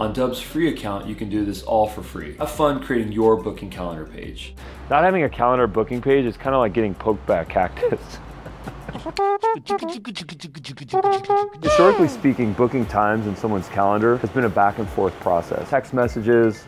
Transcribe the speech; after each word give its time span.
On 0.00 0.12
Dubb's 0.14 0.40
free 0.40 0.68
account, 0.68 1.06
you 1.06 1.14
can 1.14 1.28
do 1.28 1.44
this 1.44 1.62
all 1.62 1.86
for 1.86 2.02
free. 2.02 2.34
Have 2.38 2.50
fun 2.50 2.82
creating 2.82 3.12
your 3.12 3.36
booking 3.36 3.68
calendar 3.68 4.06
page. 4.06 4.54
Not 4.88 5.04
having 5.04 5.24
a 5.24 5.28
calendar 5.28 5.66
booking 5.66 6.00
page 6.00 6.24
is 6.24 6.38
kind 6.38 6.54
of 6.54 6.60
like 6.60 6.72
getting 6.72 6.94
poked 6.94 7.26
by 7.26 7.42
a 7.42 7.44
cactus. 7.44 8.00
Historically 11.62 12.08
speaking, 12.08 12.54
booking 12.54 12.86
times 12.86 13.26
in 13.26 13.36
someone's 13.36 13.68
calendar 13.68 14.16
has 14.16 14.30
been 14.30 14.44
a 14.44 14.48
back 14.48 14.78
and 14.78 14.88
forth 14.88 15.12
process. 15.20 15.68
Text 15.68 15.92
messages, 15.92 16.64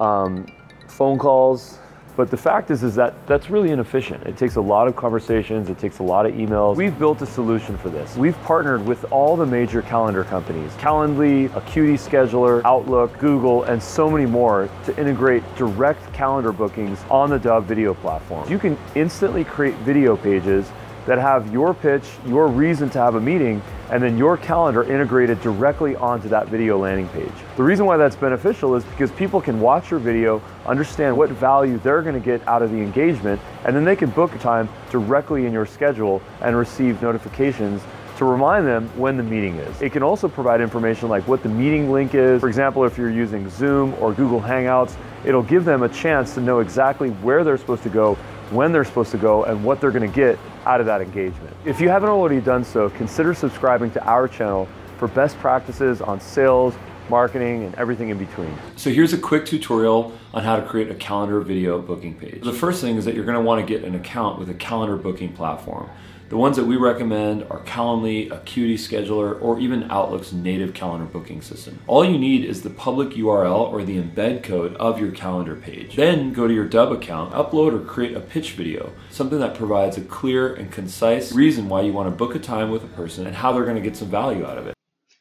um, 0.00 0.44
phone 0.88 1.20
calls, 1.20 1.78
but 2.16 2.30
the 2.30 2.36
fact 2.36 2.70
is, 2.70 2.82
is 2.82 2.94
that 2.96 3.14
that's 3.26 3.50
really 3.50 3.70
inefficient. 3.70 4.24
It 4.24 4.36
takes 4.36 4.56
a 4.56 4.60
lot 4.60 4.88
of 4.88 4.96
conversations, 4.96 5.68
it 5.68 5.78
takes 5.78 5.98
a 5.98 6.02
lot 6.02 6.26
of 6.26 6.34
emails. 6.34 6.76
We've 6.76 6.98
built 6.98 7.22
a 7.22 7.26
solution 7.26 7.76
for 7.78 7.88
this. 7.88 8.16
We've 8.16 8.40
partnered 8.42 8.86
with 8.86 9.04
all 9.10 9.36
the 9.36 9.46
major 9.46 9.82
calendar 9.82 10.24
companies, 10.24 10.72
Calendly, 10.72 11.54
Acuity 11.56 11.94
Scheduler, 11.94 12.62
Outlook, 12.64 13.18
Google, 13.18 13.64
and 13.64 13.82
so 13.82 14.10
many 14.10 14.26
more 14.26 14.68
to 14.84 14.98
integrate 14.98 15.42
direct 15.56 16.12
calendar 16.12 16.52
bookings 16.52 16.98
on 17.10 17.30
the 17.30 17.38
Dubb 17.38 17.64
video 17.64 17.94
platform. 17.94 18.48
You 18.50 18.58
can 18.58 18.76
instantly 18.94 19.44
create 19.44 19.74
video 19.76 20.16
pages 20.16 20.70
that 21.06 21.18
have 21.18 21.52
your 21.52 21.74
pitch, 21.74 22.04
your 22.26 22.48
reason 22.48 22.88
to 22.90 22.98
have 22.98 23.14
a 23.14 23.20
meeting, 23.20 23.62
and 23.90 24.02
then 24.02 24.16
your 24.16 24.36
calendar 24.36 24.84
integrated 24.84 25.40
directly 25.40 25.96
onto 25.96 26.28
that 26.28 26.48
video 26.48 26.78
landing 26.78 27.08
page. 27.08 27.32
The 27.56 27.62
reason 27.62 27.86
why 27.86 27.96
that's 27.96 28.16
beneficial 28.16 28.74
is 28.74 28.84
because 28.84 29.10
people 29.12 29.40
can 29.40 29.60
watch 29.60 29.90
your 29.90 30.00
video, 30.00 30.42
understand 30.66 31.16
what 31.16 31.30
value 31.30 31.78
they're 31.78 32.02
to 32.02 32.20
get 32.20 32.46
out 32.48 32.62
of 32.62 32.70
the 32.70 32.78
engagement, 32.78 33.40
and 33.64 33.74
then 33.76 33.84
they 33.84 33.96
can 33.96 34.10
book 34.10 34.34
a 34.34 34.38
time 34.38 34.68
directly 34.90 35.46
in 35.46 35.52
your 35.52 35.66
schedule 35.66 36.22
and 36.40 36.56
receive 36.56 37.00
notifications 37.02 37.82
to 38.16 38.24
remind 38.24 38.66
them 38.66 38.88
when 38.96 39.16
the 39.16 39.22
meeting 39.22 39.56
is. 39.56 39.82
It 39.82 39.92
can 39.92 40.02
also 40.02 40.28
provide 40.28 40.60
information 40.60 41.08
like 41.08 41.26
what 41.26 41.42
the 41.42 41.48
meeting 41.48 41.90
link 41.90 42.14
is. 42.14 42.40
For 42.40 42.48
example, 42.48 42.84
if 42.84 42.96
you're 42.96 43.10
using 43.10 43.48
Zoom 43.50 43.94
or 44.00 44.12
Google 44.12 44.40
Hangouts, 44.40 44.94
it'll 45.24 45.42
give 45.42 45.64
them 45.64 45.82
a 45.82 45.88
chance 45.88 46.34
to 46.34 46.40
know 46.40 46.60
exactly 46.60 47.10
where 47.10 47.42
they're 47.42 47.58
supposed 47.58 47.82
to 47.84 47.88
go 47.88 48.16
when 48.52 48.72
they're 48.72 48.84
supposed 48.84 49.10
to 49.12 49.18
go 49.18 49.44
and 49.44 49.64
what 49.64 49.80
they're 49.80 49.90
going 49.90 50.08
to 50.08 50.14
get 50.14 50.38
out 50.66 50.80
of 50.80 50.86
that 50.86 51.00
engagement. 51.00 51.56
If 51.64 51.80
you 51.80 51.88
haven't 51.88 52.10
already 52.10 52.40
done 52.40 52.64
so, 52.64 52.90
consider 52.90 53.34
subscribing 53.34 53.90
to 53.92 54.04
our 54.04 54.28
channel 54.28 54.68
for 54.98 55.08
best 55.08 55.38
practices 55.38 56.00
on 56.00 56.20
sales, 56.20 56.74
marketing, 57.08 57.64
and 57.64 57.74
everything 57.74 58.10
in 58.10 58.18
between. 58.18 58.56
So 58.76 58.90
here's 58.90 59.12
a 59.12 59.18
quick 59.18 59.44
tutorial 59.46 60.16
on 60.32 60.44
how 60.44 60.56
to 60.56 60.62
create 60.62 60.90
a 60.90 60.94
calendar 60.94 61.40
video 61.40 61.80
booking 61.80 62.14
page. 62.14 62.42
The 62.42 62.52
first 62.52 62.80
thing 62.80 62.96
is 62.96 63.04
that 63.04 63.14
you're 63.14 63.24
going 63.24 63.36
to 63.36 63.42
want 63.42 63.66
to 63.66 63.66
get 63.66 63.84
an 63.84 63.94
account 63.94 64.38
with 64.38 64.48
a 64.48 64.54
calendar 64.54 64.96
booking 64.96 65.32
platform. 65.32 65.90
The 66.32 66.38
ones 66.38 66.56
that 66.56 66.64
we 66.64 66.76
recommend 66.76 67.42
are 67.50 67.60
Calendly, 67.60 68.32
Acuity 68.32 68.78
Scheduler, 68.78 69.38
or 69.42 69.60
even 69.60 69.90
Outlook's 69.90 70.32
native 70.32 70.72
calendar 70.72 71.04
booking 71.04 71.42
system. 71.42 71.78
All 71.86 72.06
you 72.06 72.18
need 72.18 72.46
is 72.46 72.62
the 72.62 72.70
public 72.70 73.10
URL 73.10 73.70
or 73.70 73.84
the 73.84 74.02
embed 74.02 74.42
code 74.42 74.74
of 74.76 74.98
your 74.98 75.10
calendar 75.10 75.54
page. 75.54 75.94
Then 75.94 76.32
go 76.32 76.48
to 76.48 76.54
your 76.54 76.66
Dubb 76.66 76.90
account, 76.90 77.34
upload 77.34 77.74
or 77.74 77.84
create 77.84 78.16
a 78.16 78.20
pitch 78.20 78.52
video, 78.52 78.94
something 79.10 79.40
that 79.40 79.54
provides 79.54 79.98
a 79.98 80.00
clear 80.00 80.54
and 80.54 80.72
concise 80.72 81.32
reason 81.32 81.68
why 81.68 81.82
you 81.82 81.92
want 81.92 82.08
to 82.08 82.16
book 82.16 82.34
a 82.34 82.38
time 82.38 82.70
with 82.70 82.82
a 82.82 82.88
person 82.96 83.26
and 83.26 83.36
how 83.36 83.52
they're 83.52 83.64
going 83.64 83.76
to 83.76 83.82
get 83.82 83.94
some 83.94 84.08
value 84.08 84.46
out 84.46 84.56
of 84.56 84.66
it. 84.66 84.74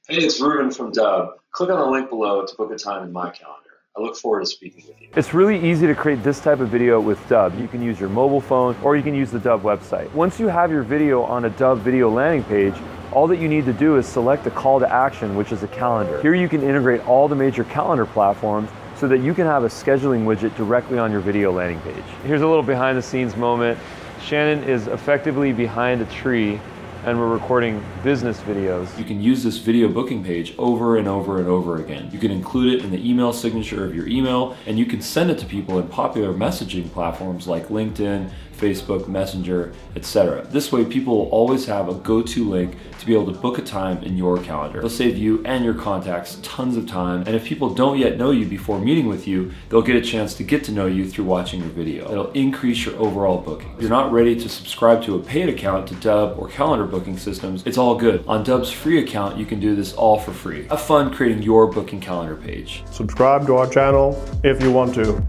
Hey, 0.07 0.19
it's 0.19 0.39
Ruben 0.39 0.71
from 0.71 0.93
Dubb. 0.93 1.33
Click 1.51 1.71
on 1.71 1.77
the 1.77 1.87
link 1.87 2.09
below 2.09 2.45
to 2.45 2.55
book 2.55 2.71
a 2.71 2.77
time 2.77 3.03
in 3.03 3.11
my 3.11 3.31
calendar. 3.31 3.70
I 3.97 3.99
look 3.99 4.15
forward 4.15 4.39
to 4.39 4.45
speaking 4.45 4.85
with 4.87 5.01
you. 5.01 5.09
It's 5.17 5.33
really 5.33 5.59
easy 5.69 5.85
to 5.85 5.93
create 5.93 6.23
this 6.23 6.39
type 6.39 6.61
of 6.61 6.69
video 6.69 7.01
with 7.01 7.19
Dubb. 7.27 7.59
You 7.59 7.67
can 7.67 7.81
use 7.81 7.99
your 7.99 8.07
mobile 8.07 8.39
phone 8.39 8.73
or 8.83 8.95
you 8.95 9.03
can 9.03 9.13
use 9.13 9.31
the 9.31 9.39
Dubb 9.39 9.63
website. 9.63 10.09
Once 10.13 10.39
you 10.39 10.47
have 10.47 10.71
your 10.71 10.83
video 10.83 11.23
on 11.23 11.43
a 11.43 11.49
Dubb 11.49 11.79
video 11.79 12.09
landing 12.09 12.45
page, 12.45 12.73
all 13.11 13.27
that 13.27 13.37
you 13.37 13.49
need 13.49 13.65
to 13.65 13.73
do 13.73 13.97
is 13.97 14.05
select 14.05 14.47
a 14.47 14.51
call 14.51 14.79
to 14.79 14.89
action, 14.89 15.35
which 15.35 15.51
is 15.51 15.63
a 15.63 15.67
calendar. 15.67 16.21
Here 16.21 16.33
you 16.33 16.47
can 16.47 16.63
integrate 16.63 17.05
all 17.05 17.27
the 17.27 17.35
major 17.35 17.65
calendar 17.65 18.05
platforms 18.05 18.69
so 18.95 19.09
that 19.09 19.17
you 19.17 19.33
can 19.33 19.45
have 19.45 19.65
a 19.65 19.67
scheduling 19.67 20.23
widget 20.23 20.55
directly 20.55 20.97
on 20.97 21.11
your 21.11 21.19
video 21.19 21.51
landing 21.51 21.81
page. 21.81 22.05
Here's 22.23 22.43
a 22.43 22.47
little 22.47 22.63
behind 22.63 22.97
the 22.97 23.01
scenes 23.01 23.35
moment. 23.35 23.77
Shannon 24.23 24.63
is 24.63 24.87
effectively 24.87 25.51
behind 25.51 25.99
a 25.99 26.05
tree 26.05 26.61
and 27.03 27.17
we're 27.17 27.27
recording 27.27 27.83
business 28.03 28.39
videos. 28.41 28.95
You 28.95 29.03
can 29.03 29.19
use 29.19 29.43
this 29.43 29.57
video 29.57 29.87
booking 29.87 30.23
page 30.23 30.53
over 30.59 30.97
and 30.97 31.07
over 31.07 31.39
and 31.39 31.47
over 31.47 31.77
again. 31.77 32.09
You 32.11 32.19
can 32.19 32.29
include 32.29 32.73
it 32.73 32.85
in 32.85 32.91
the 32.91 33.09
email 33.09 33.33
signature 33.33 33.83
of 33.83 33.95
your 33.95 34.07
email, 34.07 34.55
and 34.67 34.77
you 34.77 34.85
can 34.85 35.01
send 35.01 35.31
it 35.31 35.39
to 35.39 35.47
people 35.47 35.79
in 35.79 35.87
popular 35.87 36.31
messaging 36.31 36.91
platforms 36.91 37.47
like 37.47 37.69
LinkedIn, 37.69 38.29
Facebook, 38.61 39.07
Messenger, 39.07 39.73
etc. 39.95 40.45
This 40.45 40.71
way, 40.71 40.85
people 40.85 41.17
will 41.17 41.29
always 41.29 41.65
have 41.65 41.89
a 41.89 41.95
go 41.95 42.21
to 42.21 42.47
link 42.47 42.75
to 42.99 43.05
be 43.07 43.13
able 43.15 43.33
to 43.33 43.39
book 43.39 43.57
a 43.57 43.63
time 43.63 44.03
in 44.03 44.15
your 44.15 44.37
calendar. 44.37 44.77
It'll 44.77 44.89
save 44.89 45.17
you 45.17 45.43
and 45.43 45.65
your 45.65 45.73
contacts 45.73 46.37
tons 46.43 46.77
of 46.77 46.87
time. 46.87 47.23
And 47.25 47.35
if 47.35 47.43
people 47.43 47.73
don't 47.73 47.97
yet 47.97 48.19
know 48.19 48.29
you 48.29 48.45
before 48.45 48.79
meeting 48.79 49.07
with 49.07 49.27
you, 49.27 49.51
they'll 49.69 49.81
get 49.81 49.95
a 49.95 50.01
chance 50.01 50.35
to 50.35 50.43
get 50.43 50.63
to 50.65 50.71
know 50.71 50.85
you 50.85 51.09
through 51.09 51.25
watching 51.25 51.61
your 51.61 51.69
video. 51.69 52.11
It'll 52.11 52.31
increase 52.33 52.85
your 52.85 52.95
overall 52.97 53.39
booking. 53.39 53.71
If 53.73 53.81
you're 53.81 53.89
not 53.89 54.11
ready 54.11 54.35
to 54.35 54.47
subscribe 54.47 55.01
to 55.03 55.15
a 55.15 55.19
paid 55.19 55.49
account 55.49 55.87
to 55.87 55.95
Dubb 55.95 56.37
or 56.37 56.47
calendar 56.47 56.85
booking 56.91 57.17
systems, 57.17 57.63
it's 57.65 57.77
all 57.77 57.95
good. 57.95 58.23
On 58.27 58.43
Dubb's 58.43 58.69
free 58.69 58.99
account, 58.99 59.37
you 59.37 59.45
can 59.45 59.59
do 59.59 59.75
this 59.75 59.93
all 59.93 60.19
for 60.19 60.33
free. 60.33 60.67
Have 60.67 60.81
fun 60.81 61.11
creating 61.11 61.41
your 61.41 61.65
booking 61.67 62.01
calendar 62.01 62.35
page. 62.35 62.83
Subscribe 62.91 63.47
to 63.47 63.55
our 63.55 63.67
channel 63.67 64.21
if 64.43 64.61
you 64.61 64.71
want 64.71 64.93
to. 64.95 65.23